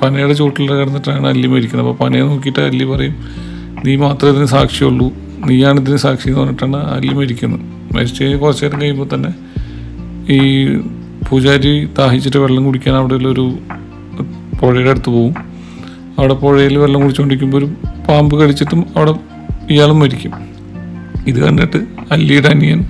പനയുടെ 0.02 0.34
ചുവട്ടിൽ 0.34 0.72
കിടന്നിട്ടാണ് 0.72 1.26
അല്ലി 1.26 1.48
മരിക്കുന്നത്. 1.48 1.88
അപ്പോൾ 1.88 2.04
പനയെ 2.04 2.22
നോക്കിയിട്ട് 2.22 2.60
അല്ലി 2.60 2.84
പറയും 2.84 3.16
നീ 3.86 3.96
മാത്രമേ 3.96 4.32
ഇതിന് 4.32 4.46
സാക്ഷിയുള്ളൂ. 4.46 5.08
നീയാണ് 5.48 5.80
ഇതിന് 5.80 5.96
സാക്ഷി 5.96 6.28
എന്ന് 6.28 6.40
പറഞ്ഞിട്ടാണ് 6.40 6.76
അല്ലി 6.76 7.14
മരിക്കുന്നത്. 7.14 7.60
മരിച്ചു 7.94 8.24
കുറച്ച് 8.42 8.64
നേരം 8.64 8.80
കഴിയുമ്പോൾ 8.80 9.08
തന്നെ 9.14 9.30
ഈ 10.36 10.40
പൂജാരി 11.28 11.72
ദാഹിച്ചിട്ട് 11.98 12.38
വെള്ളം 12.38 12.64
കുടിക്കാൻ 12.64 12.94
അവിടെയുള്ളൊരു 12.94 13.46
പുഴയുടെ 14.60 14.90
അടുത്ത് 14.90 15.10
പോകും 15.16 15.34
അവിടെ 16.18 16.34
പുഴയിൽ 16.34 16.78
വെള്ളം 16.78 17.00
കുടിച്ചുകൊണ്ടിരിക്കുമ്പോൾ 17.00 17.58
ഒരു 17.58 17.68
പാമ്പ് 18.08 18.34
കടിച്ചിട്ടും 18.40 18.80
അവിടെ 18.96 19.12
ഇയാളും 19.72 19.98
മരിക്കും. 20.00 20.32
ഇത് 21.26 21.38
കണ്ടിട്ട് 21.44 21.80
അല്ലിയുടെ 22.12 22.48
അനിയൻ 22.48 22.80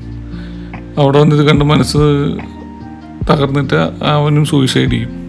അവിടെ 0.99 1.19
വന്നിത് 1.19 1.43
കണ്ട് 1.49 1.65
മനസ്സ് 1.65 2.03
തകർന്നിട്ട് 3.31 3.81
അവനും 4.13 4.45
സൂയിസൈഡ് 4.53 4.91
ചെയ്യും. 4.91 5.20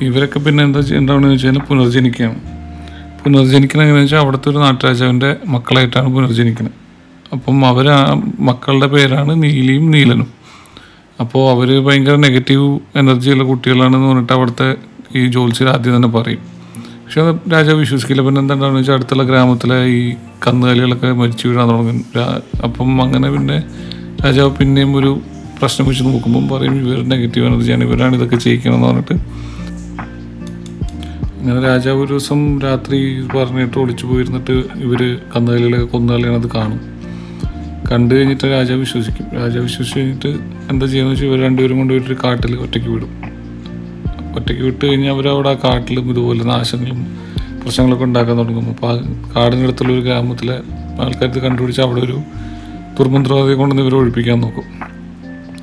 ഇവരൊക്കെ 0.00 0.38
പിന്നെ 0.38 0.64
എന്താ 0.64 0.80
ചെയ്യേണ്ടതെന്ന് 0.80 1.28
വെച്ചാൽ 1.28 1.58
പുനർജനിക്കുകയാണ്. 1.58 2.40
പുനർജനിക്കുന്നത് 3.22 3.86
എങ്ങനെയാണെന്ന് 3.86 4.00
വെച്ചാൽ 4.00 4.18
അവിടുത്തെ 4.18 4.50
ഒരു 4.50 4.58
നാട്ടുരാജാവിന്റെ 4.58 5.36
മക്കളായിട്ടാണ് 5.46 6.14
പുനർജനിക്കുന്നത്. 6.14 6.74
അപ്പം 7.32 7.64
അവർ 7.64 7.88
ആ 7.88 8.22
മക്കളുടെ 8.40 8.86
പേരാണ് 8.86 9.42
നീലിയും 9.42 9.90
നീലനും. 9.90 10.28
അപ്പോൾ 11.20 11.50
അവർ 11.50 11.80
ഭയങ്കര 11.86 12.14
നെഗറ്റീവ് 12.14 12.78
എനർജിയുള്ള 12.96 13.44
കുട്ടികളാണെന്ന് 13.44 14.08
പറഞ്ഞിട്ട് 14.08 14.32
അവിടുത്തെ 14.32 14.76
ഈ 15.16 15.26
ജോത്സ്യർ 15.26 15.68
ആദ്യം 15.68 15.96
തന്നെ 15.96 16.08
പറയും. 16.08 16.38
പക്ഷെ 17.04 17.20
അത് 17.20 17.52
രാജാവ് 17.52 17.78
വിശ്വസിക്കില്ല. 17.78 18.22
പിന്നെ 18.22 18.40
എന്താണെന്ന് 18.40 18.80
വെച്ചാൽ 18.80 18.94
അടുത്തുള്ള 18.94 19.22
ഗ്രാമത്തിലെ 19.22 19.84
ഈ 19.84 20.14
കന്നുകാലികളൊക്കെ 20.46 21.12
മരിച്ചു 21.12 21.48
വീഴാൻ 21.48 21.68
തുടങ്ങും. 21.68 22.04
അപ്പം 22.64 23.02
അങ്ങനെ 23.02 23.30
പിന്നെ 23.30 23.62
രാജാവ് 24.24 24.50
പിന്നെയും 24.50 24.96
ഒരു 24.96 25.20
പ്രശ്നം 25.62 25.86
വെച്ച് 25.86 26.04
നോക്കുമ്പം 26.04 26.48
പറയും 26.48 26.74
ഇവർ 26.74 27.08
നെഗറ്റീവ് 27.08 27.46
എനർജിയാണ് 27.46 27.84
ഇവരാണ് 27.84 28.16
ഇതൊക്കെ 28.16 28.36
ചെയ്യിക്കണം 28.36 28.74
എന്ന് 28.74 28.86
പറഞ്ഞിട്ട് 28.86 29.14
അങ്ങനെ 31.44 31.62
രാജാവ് 31.62 31.98
ഒരു 31.98 32.08
ദിവസം 32.08 32.60
രാത്രി 32.60 32.98
പറഞ്ഞിട്ട് 33.28 33.78
ഒളിച്ചു 33.78 34.06
പോയിരുന്നിട്ട് 34.06 34.54
ഇവർ 34.84 35.00
കന്നുകാലികളൊക്കെ 35.32 35.96
അത് 36.34 36.48
കാണും. 36.54 36.78
കണ്ടു 37.90 38.14
കഴിഞ്ഞിട്ട് 38.14 38.44
രാജാവ് 38.44 38.80
വിശ്വസിക്കും. 38.80 39.26
രാജാവ് 39.34 39.62
വിശ്വസിച്ച് 39.62 39.98
കഴിഞ്ഞിട്ട് 39.98 40.30
എന്താ 40.70 40.86
ചെയ്യുന്നത് 40.86 41.14
വെച്ചാൽ 41.14 41.26
ഇവർ 41.26 41.40
രണ്ടുപേരും 41.42 41.76
കൊണ്ട് 41.78 41.94
ഒരു 41.94 42.16
കാട്ടിൽ 42.24 42.56
ഒറ്റയ്ക്ക് 42.56 42.88
വിടും. 42.88 43.10
ഒറ്റയ്ക്ക് 44.36 44.62
വിട്ട് 44.62 44.82
കഴിഞ്ഞാൽ 44.86 45.12
അവരവിടെ 45.12 45.50
ആ 45.50 45.56
കാട്ടിലും 45.64 46.10
ഇതുപോലെ 46.10 46.44
നാശങ്ങളും 46.44 47.00
പ്രശ്നങ്ങളൊക്കെ 47.62 48.04
ഉണ്ടാക്കാൻ 48.04 48.38
തുടങ്ങും. 48.38 48.68
അപ്പോൾ 48.68 48.90
ആ 48.92 48.96
കാടിനടുത്തുള്ള 49.36 49.92
ഒരു 49.92 50.00
ഗ്രാമത്തിലെ 50.00 50.56
ആൾക്കാർ 51.02 51.28
ഇത് 51.28 51.38
കണ്ടുപിടിച്ച് 51.38 51.82
അവിടെ 51.82 52.00
ഒരു 52.00 52.18
ദുർമന്ത്രവാദിയെ 52.98 53.54
കൊണ്ടുവന്ന് 53.54 53.86
ഇവരെ 53.86 53.96
ഒഴിപ്പിക്കാൻ 54.02 54.40
നോക്കും. 54.40 54.66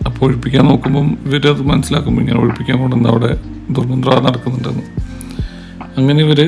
അപ്പോൾ 0.05 0.25
ഒഴിപ്പിക്കാൻ 0.25 0.65
നോക്കുമ്പം 0.65 1.17
ഇവരത് 1.25 1.61
മനസ്സിലാക്കുമ്പോൾ 1.61 2.21
ഇങ്ങനെ 2.21 2.39
ഒഴിപ്പിക്കാൻ 2.39 2.79
കൊണ്ടുവന്ന് 2.81 3.09
അവിടെ 3.09 3.31
ദുർമന്ത്രവാദം 3.71 4.23
നടക്കുന്നുണ്ടെന്ന്. 4.23 4.85
അങ്ങനെ 5.97 6.23
ഇവർ 6.23 6.39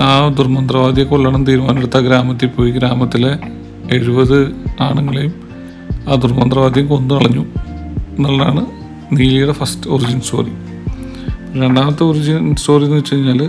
ആ 0.00 0.28
ദുർമന്ത്രവാദിയെ 0.28 1.04
കൊല്ലണം 1.04 1.46
തീരുമാനമെടുത്ത 1.46 1.98
ഗ്രാമത്തിൽ 1.98 2.48
പോയി. 2.48 2.70
ഗ്രാമത്തിലെ 2.70 3.32
എഴുപത് 3.90 4.38
ആണുങ്ങളെയും 4.80 5.32
ആ 6.08 6.14
ദുർമന്ത്രവാദിയും 6.14 6.86
കൊന്നു 6.86 7.14
കളഞ്ഞു 7.14 7.44
എന്നുള്ളതാണ് 8.16 8.62
നീലിയുടെ 9.12 9.52
ഫസ്റ്റ് 9.52 9.90
ഒറിജിൻ 9.90 10.20
സ്റ്റോറി 10.20 10.52
രണ്ടാമത്തെ 11.54 12.04
ഒറിജിൻ 12.04 12.56
സ്റ്റോറി 12.56 12.84
എന്ന് 12.84 12.96
വെച്ച് 12.96 13.14
കഴിഞ്ഞാൽ 13.14 13.40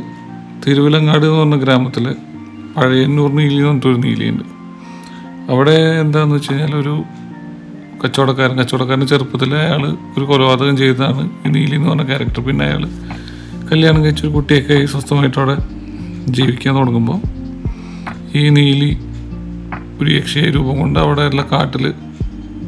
തിരുവിലങ്ങാട് 0.66 1.26
എന്ന് 1.26 1.40
പറഞ്ഞ 1.40 1.56
ഗ്രാമത്തിൽ 1.56 2.06
പഴയന്നൂർ 2.78 3.30
നീലി 3.36 3.56
എന്ന് 3.56 3.68
പറഞ്ഞിട്ടൊരു 3.68 3.98
നീലിയുണ്ട്. 3.98 4.44
അവിടെ 5.52 5.76
എന്താന്ന് 6.04 6.36
വെച്ച് 6.36 6.52
കഴിഞ്ഞാൽ 6.52 6.76
ഒരു 6.76 6.94
കച്ചവടക്കാരൻ 8.04 8.56
കച്ചവടക്കാരന്റെ 8.60 9.06
ചെറുപ്പത്തിൽ 9.06 9.56
അയാൾ 9.56 9.84
ഒരു 10.18 10.26
കൊലപാതകം 10.26 10.78
ചെയ്തതാണ് 10.78 11.30
ഈ 11.46 11.50
നീലി 11.50 11.76
എന്ന് 11.76 11.90
പറഞ്ഞ 11.90 12.04
ക്യാരക്ടർ 12.04 12.42
പിന്നെ 12.42 12.66
അയാൾ 12.66 12.84
കല്യാണം 13.72 14.04
കഴിച്ചൊരു 14.04 14.32
കുട്ടിയൊക്കെ 14.32 14.74
ആയി 14.74 14.86
സ്വസ്ഥമായിട്ട് 14.86 15.38
അവിടെ 15.40 15.58
ജീവിക്കാൻ 16.32 16.76
തുടങ്ങുമ്പോൾ 16.76 17.20
ഈ 18.38 18.50
നീലി 18.50 18.98
ഒരു 20.02 20.10
യക്ഷയ 20.10 20.50
രൂപം 20.50 20.78
കൊണ്ട് 20.80 21.00
അവിടെ 21.00 21.22
ഉള്ള 21.22 21.42
കാട്ടിൽ 21.52 21.94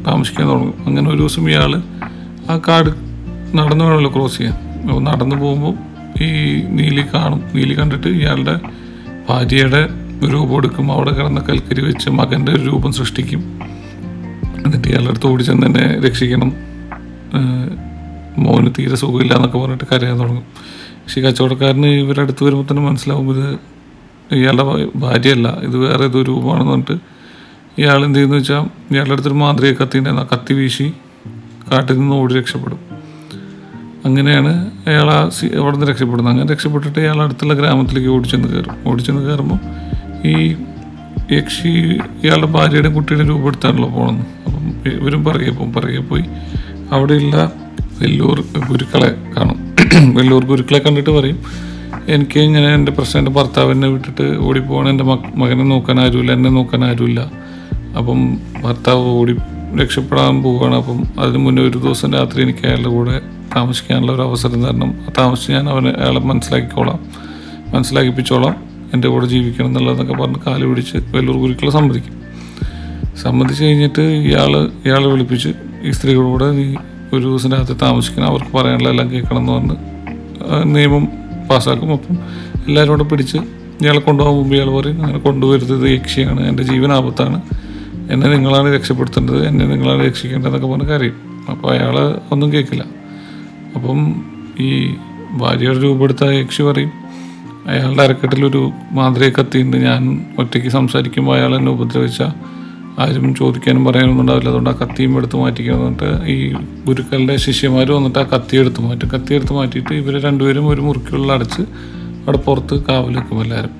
താമസിക്കാൻ 0.06 0.48
തുടങ്ങും. 0.48 0.74
അങ്ങനെ 0.86 1.10
ഒരു 1.10 1.16
ദിവസം 1.16 1.50
ഇയാൾ 1.50 1.82
ആ 2.50 2.60
കാട് 2.68 2.90
നടന്നു 3.56 3.84
വേണമല്ലോ 3.84 4.12
ക്രോസ് 4.14 4.38
ചെയ്യാൻ. 4.38 4.56
അപ്പോൾ 4.82 5.00
നടന്നു 5.00 5.36
പോകുമ്പോൾ 5.36 5.74
ഈ 6.22 6.28
നീലി 6.68 7.04
കാണും. 7.14 7.42
നീലി 7.54 7.74
കണ്ടിട്ട് 7.74 8.08
ഇയാളുടെ 8.08 8.60
ഭാര്യയുടെ 9.28 9.88
രൂപം 10.32 10.56
എടുക്കും. 10.56 10.92
അവിടെ 10.92 11.10
കിടന്ന 11.10 11.40
കൽക്കരി 11.40 11.82
വെച്ച് 11.82 12.10
മകന്റെ 12.10 12.52
ഒരു 12.52 12.62
രൂപം 12.62 12.92
സൃഷ്ടിക്കും. 12.92 13.60
എന്നിട്ട് 14.64 14.88
ഇയാളുടെ 14.88 15.10
അടുത്ത് 15.10 15.26
ഓടി 15.26 15.42
ചെന്ന് 15.42 15.66
തന്നെ 15.66 16.00
രക്ഷിക്കണം. 16.08 16.52
മോന് 18.38 18.70
തീരെ 18.78 18.96
സുഖമില്ല 18.96 19.34
എന്നൊക്കെ 19.34 19.58
പറഞ്ഞിട്ട് 19.58 19.84
കരയാൻ 19.92 20.20
തുടങ്ങും. 20.20 20.44
പക്ഷേ 21.02 21.20
കച്ചവടക്കാരന് 21.22 21.86
ഇവരുടെ 21.86 22.22
അടുത്ത് 22.22 22.44
വരുമ്പോൾ 22.44 22.66
തന്നെ 22.70 22.82
മനസ്സിലാവും 22.82 23.30
ഇത് 23.30 23.70
ഇയാളുടെ 24.34 24.88
ഭാര്യയല്ല 24.96 25.48
ഇത് 25.48 25.76
വേറെ 25.76 26.04
ഏതോ 26.04 26.22
രൂപമാണെന്ന് 26.22 26.72
പറഞ്ഞിട്ട് 26.72 27.20
ഇയാൾ 27.78 28.04
എന്ത് 28.04 28.18
ചെയ്യുന്നു 28.18 28.36
വെച്ചാൽ 28.36 28.92
ഇയാളുടെ 28.92 29.12
അടുത്തൊരു 29.12 29.34
മാന്ത്രിക 29.34 29.72
കത്തി 29.72 29.98
ഉണ്ടായിരുന്നു. 29.98 30.26
ആ 30.26 30.36
കത്തി 30.36 30.54
വീശി 30.54 30.92
കാട്ടിൽ 31.72 31.98
നിന്ന് 31.98 32.16
ഓടി 32.16 32.34
രക്ഷപ്പെടും. 32.34 32.78
അങ്ങനെയാണ് 34.04 34.70
അയാൾ 34.86 35.10
ആ 35.10 35.28
സി 35.28 35.46
അവിടെ 35.46 35.76
നിന്ന് 35.76 35.86
രക്ഷപ്പെടുന്നത്. 35.86 36.34
അങ്ങനെ 36.34 36.52
രക്ഷപ്പെട്ടിട്ട് 36.52 36.98
ഇയാൾ 36.98 37.22
അടുത്തുള്ള 37.22 37.54
ഗ്രാമത്തിലേക്ക് 37.54 38.08
ഓടിച്ചെന്ന് 38.08 38.48
കയറും. 38.48 38.76
ഓടിച്ചെന്ന് 38.86 39.22
കയറുമ്പോൾ 39.22 39.58
ഈ 40.28 40.56
യക്ഷി 41.32 41.68
ഇയാളുടെ 42.24 42.46
ഭാര്യയുടെ 42.46 42.88
കുട്ടിയുടെ 42.88 43.28
രൂപം 43.28 43.46
എടുത്താണല്ലോ 43.46 43.88
പോണെന്ന് 43.88 44.24
അപ്പം 44.46 44.90
ഇവരും 44.90 45.24
പറയുക 45.24 45.52
പോകും 45.52 45.72
പറയുക 45.72 46.02
പോയി. 46.02 46.24
അവിടെയുള്ള 46.92 47.52
എല്ലൂർ 48.02 48.44
ഗുരുക്കളെ 48.70 49.16
കാണും. 49.36 49.69
വെല്ലൂർ 50.14 50.44
ഗുരുക്കളെ 50.44 50.78
കണ്ടിട്ട് 50.78 51.10
പറയും 51.10 51.38
എനിക്ക് 52.08 52.40
ഇങ്ങനെ 52.40 52.74
എന്റെ 52.74 52.92
പ്രശ്നം 52.92 53.20
എന്റെ 53.20 53.30
ഭർത്താവിനെ 53.30 53.88
വിട്ടിട്ട് 53.88 54.36
ഓടിപ്പോകണം 54.38 54.88
എന്റെ 54.88 55.04
മക- 55.04 55.36
മകനെ 55.36 55.64
നോക്കാൻ 55.64 56.00
ആരുമില്ല 56.00 56.32
എന്നെ 56.32 56.50
നോക്കാൻ 56.50 56.84
ആരുമില്ല. 56.84 57.32
അപ്പം 57.98 58.38
ഭർത്താവ് 58.62 59.06
ഓടി 59.06 59.36
രക്ഷപ്പെടാൻ 59.82 60.42
പോവുകയാണ്. 60.42 60.74
അപ്പം 60.74 61.02
അതിന് 61.18 61.38
മുന്നേ 61.38 61.62
ഒരു 61.62 61.78
ദിവസം 61.78 62.12
രാത്രി 62.12 62.42
എനിക്ക് 62.42 62.66
അയാളുടെ 62.66 62.88
കൂടെ 62.88 63.20
താമസിക്കാനുള്ള 63.56 64.12
ഒരു 64.12 64.22
അവസരം 64.22 64.62
തരണം. 64.62 64.94
താമസിച്ച് 65.18 65.52
ഞാൻ 65.52 65.68
അവനെ 65.68 65.90
അയാളെ 65.90 66.20
മനസ്സിലാക്കിക്കോളാം. 66.20 66.98
മനസ്സിലാക്കിപ്പിച്ചോളാം. 67.74 68.56
എന്റെ 68.94 69.08
കൂടെ 69.08 69.26
ജീവിക്കണം 69.26 69.66
എന്നുള്ളതെന്നൊക്കെ 69.66 70.22
പറഞ്ഞ് 70.22 70.38
കാൽ 70.46 70.64
പിടിച്ച് 70.64 70.96
വെല്ലൂർ 70.96 71.36
ഗുരുക്കൾ 71.36 71.70
സമ്മതിക്കും. 71.70 72.20
സമ്മതിച്ച് 73.22 73.64
കഴിഞ്ഞിട്ട് 73.64 74.00
ഇയാൾ 74.00 74.56
ഇയാളെ 74.86 75.06
വിളിപ്പിച്ച് 75.06 75.48
ഈ 75.82 75.90
സ്ത്രീകളോട് 75.90 76.58
നീ 76.58 76.74
ഒരു 77.12 77.22
ദിവസം 77.22 77.52
രാത്രി 77.52 77.74
താമസിക്കണം. 77.74 78.26
അവർക്ക് 78.26 78.56
പറയാനുള്ള 78.56 78.88
എല്ലാം 78.88 79.10
കേൾക്കണം 79.10 79.38
എന്ന് 79.38 79.52
പറഞ്ഞ് 79.52 79.76
നിയമം 80.76 81.08
പാസ്സാക്കും. 81.50 81.92
അപ്പം 81.92 82.18
എല്ലാവരും 82.68 82.92
കൂടെ 82.92 83.04
പിടിച്ച് 83.04 83.36
ഇയാളെ 83.82 84.00
കൊണ്ടുപോകാൻ 84.00 84.38
മുമ്പ് 84.38 84.56
ഇയാൾ 84.56 84.80
പറയും 84.80 85.02
അങ്ങനെ 85.02 85.18
കൊണ്ടുവരുന്നത് 85.18 85.90
യക്ഷിയാണ്. 85.90 86.46
എന്റെ 86.46 86.62
ജീവൻ 86.62 86.92
ആപത്താണ് 86.92 87.42
എന്നെ 88.10 88.28
നിങ്ങളാണ് 88.28 88.74
രക്ഷപ്പെടുത്തേണ്ടത്. 88.74 89.46
എന്നെ 89.46 89.66
നിങ്ങളാണ് 89.66 90.06
രക്ഷിക്കേണ്ടതെന്നൊക്കെ 90.06 90.66
പറഞ്ഞ് 90.66 90.88
കരയും. 90.88 91.14
അപ്പോൾ 91.50 91.72
അയാൾ 91.72 92.20
ഒന്നും 92.32 92.52
കേൾക്കില്ല. 92.52 92.84
അപ്പം 93.74 94.24
ഈ 94.60 94.94
ഭാര്യയുടെ 95.32 95.82
രൂപമെടുത്ത 95.82 96.24
ആ 96.24 96.30
യക്ഷി 96.30 96.62
പറയും 96.62 96.92
അയാളുടെ 97.66 98.02
അരക്കെട്ടിലൊരു 98.02 98.70
മാന്ത്രിക 98.92 99.32
കത്തിയുണ്ട്. 99.40 99.76
ഞാൻ 99.76 100.26
ഒറ്റയ്ക്ക് 100.38 100.68
സംസാരിക്കുമ്പോൾ 100.68 101.36
അയാൾ 101.36 101.56
എന്നെ 101.56 101.72
ഉപദ്രവിച്ച 101.72 102.22
ആരും 102.98 103.34
ചോദിക്കാനും 103.34 103.84
പറയാനൊന്നും 103.84 104.20
ഉണ്ടാവില്ല. 104.20 104.48
അതുകൊണ്ട് 104.48 104.70
ആ 104.70 104.72
കത്തിയും 104.72 105.18
എടുത്ത് 105.18 105.36
മാറ്റിക്കുക 105.36 105.74
എന്നിട്ട് 105.74 106.26
ഈ 106.26 106.52
ഗുരുക്കളുടെ 106.86 107.36
ശിഷ്യന്മാർ 107.36 107.92
വന്നിട്ട് 107.92 108.18
ആ 108.18 108.22
കത്തി 108.22 108.56
എടുത്ത് 108.56 108.80
മാറ്റും. 108.80 109.10
കത്തി 109.14 109.34
എടുത്ത് 109.34 109.52
മാറ്റിയിട്ട് 109.52 109.92
ഇവർ 109.94 110.22
രണ്ടുപേരും 110.22 110.68
ഒരു 110.68 110.80
മുറിക്കുള്ളിൽ 110.80 111.32
അടച്ച് 111.32 111.62
അവിടെ 112.20 112.38
പുറത്ത് 112.38 112.84
കാവൽ 112.84 113.16
വെക്കും 113.16 113.42
എല്ലാവരും. 113.42 113.74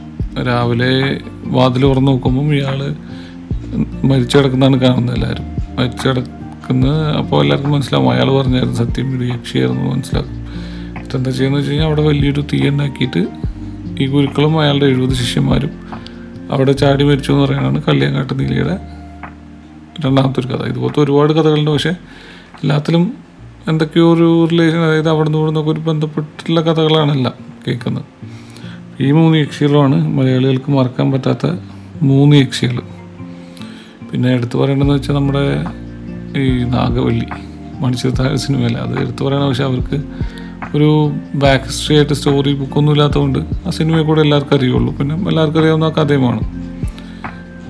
രാവിലെ 0.49 1.21
വാതിൽ 1.47 1.83
തുറന്ന് 1.83 2.11
നോക്കുമ്പം 2.11 2.55
ഇയാൾ 2.55 2.95
മരിച്ചു 4.05 4.39
കിടക്കുന്നതാണ് 4.39 4.81
കാണുന്നത് 4.81 5.17
എല്ലാവരും. 5.17 5.45
മരിച്ചു 5.79 6.09
കിടക്കുന്ന 6.09 6.87
അപ്പോൾ 7.19 7.43
എല്ലാവർക്കും 7.43 7.73
മനസ്സിലാവും. 7.73 8.11
അയാൾ 8.13 8.31
പറഞ്ഞായിരുന്നു 8.31 8.77
സത്യം 8.77 9.15
ഇത് 9.15 9.35
യക്ഷിയായിരുന്നു 9.35 9.91
മനസ്സിലാക്കും. 9.91 10.37
എന്നിട്ട് 10.95 11.17
എന്താ 11.17 11.31
ചെയ്യുന്നത് 11.31 11.61
വെച്ച് 11.61 11.71
കഴിഞ്ഞാൽ 11.71 11.87
അവിടെ 11.87 12.03
വലിയൊരു 12.03 12.45
തീ 12.53 12.69
ഉണ്ടാക്കിയിട്ട് 12.69 13.29
ഈ 14.03 14.07
ഗുരുക്കളും 14.07 14.61
അയാളുടെ 14.61 14.87
എഴുപത് 14.87 15.15
ശിഷ്യന്മാരും 15.15 15.73
അവിടെ 16.51 16.73
ചാടി 16.73 17.05
മരിച്ചു 17.05 17.33
എന്ന് 17.33 17.45
പറയുന്നതാണ് 17.45 17.83
കല്യാങ്കാട്ട് 17.89 18.41
നീലിയുടെ 18.41 19.00
രണ്ടാമത്തെ 20.07 20.41
ഒരു 20.41 20.47
കഥ. 20.47 20.63
ഇതുപോലത്തെ 20.63 21.01
ഒരുപാട് 21.01 21.33
കഥകളുണ്ട്. 21.33 21.71
പക്ഷേ 21.71 21.91
എല്ലാത്തിലും 22.63 23.13
എന്തൊക്കെയോ 23.69 24.15
ഒരു 24.15 24.49
റിലേഷൻ 24.53 24.79
അതായത് 24.79 25.09
അവിടെ 25.09 25.29
നിന്ന് 25.29 25.61
ഇവിടെ 25.61 25.79
ഒരു 25.79 25.81
ബന്ധപ്പെട്ടുള്ള 25.81 26.61
കഥകളാണെല്ലാം 26.61 27.33
കേൾക്കുന്നത്. 27.69 28.05
ഈ 29.01 29.13
മൂന്ന് 29.13 29.39
യക്ഷികളുമാണ് 29.39 30.09
മലയാളികൾക്ക് 30.09 30.71
മറക്കാൻ 30.71 31.13
പറ്റാത്ത 31.13 31.57
മൂന്ന് 32.03 32.37
യക്ഷികൾ. 32.37 32.81
പിന്നെ 34.13 34.29
എടുത്തു 34.29 34.59
പറയേണ്ടതെന്ന് 34.59 34.95
വെച്ചാൽ 34.95 35.15
നമ്മുടെ 35.15 35.65
ഈ 36.39 36.65
നാഗവല്ലി 36.65 37.27
മണിച്ചിത്താഴ 37.81 38.35
സിനിമയിലെ. 38.35 38.81
അത് 38.81 39.01
എടുത്തു 39.01 39.25
പറയണ. 39.25 39.49
പക്ഷേ 39.49 39.65
അവർക്ക് 39.65 40.03
ഒരു 40.77 41.13
ബാക്ക് 41.35 41.65
ഹിസ്റ്ററി 41.65 41.97
ആയിട്ട് 41.97 42.13
സ്റ്റോറി 42.13 42.55
ബുക്കൊന്നും 42.55 42.93
ഇല്ലാത്തതുകൊണ്ട് 42.93 43.39
ആ 43.67 43.71
സിനിമയെ 43.71 44.03
കൂടെ 44.03 44.21
എല്ലാവർക്കും 44.21 44.57
അറിയുള്ളൂ. 44.57 44.97
പിന്നെ 44.97 45.15
എല്ലാവർക്കും 45.15 45.61
അറിയാവുന്ന 45.61 45.85
ആ 45.85 45.89
കഥയുമാണ്. 45.89 46.41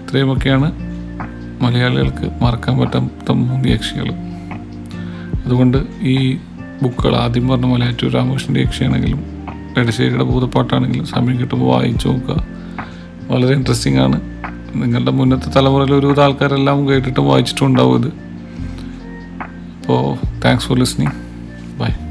ഇത്രയുമൊക്കെയാണ് 0.02 0.89
മലയാളികൾക്ക് 1.60 2.44
മറക്കാൻ 2.44 2.78
പറ്റാത്ത 2.78 3.32
മൂന്ന് 3.32 3.68
യക്ഷികൾ. 3.68 4.12
അതുകൊണ്ട് 5.46 5.78
ഈ 6.02 6.36
ബുക്കുകൾ 6.82 7.16
ആദ്യം 7.16 7.48
പറഞ്ഞ 7.48 7.66
മലയാറ്റൂർ 7.66 8.12
രാമകൃഷ്ണന്റെ 8.12 8.60
യക്ഷിയാണെങ്കിലും 8.60 9.24
എടശ്ശേരിയുടെ 9.78 10.24
ഭൂതപ്പാട്ടാണെങ്കിലും 10.24 11.06
സമയം 11.06 11.40
കിട്ടുമ്പോൾ 11.40 11.76
വായിച്ചു 11.76 12.08
നോക്കുക. 12.08 12.46
വളരെ 13.30 13.54
ഇൻട്രസ്റ്റിംഗ് 13.54 14.00
ആണ്. 14.00 14.20
നിങ്ങളുടെ 14.74 15.10
മുന്നത്തെ 15.10 15.50
തലമുറയിൽ 15.50 15.94
ഒരുവിധ 15.94 16.20
ആൾക്കാരെല്ലാം 16.20 16.88
കേട്ടിട്ടും 16.88 17.26
വായിച്ചിട്ടും 17.26 17.66
ഉണ്ടാവും 17.66 17.98
ഇത്. 17.98 18.12
അപ്പോൾ 19.82 20.26
താങ്ക്സ് 20.44 20.66
ഫോർ 20.66 20.78
ലിസ്ണിങ് 20.78 21.10
ബൈ 21.80 22.09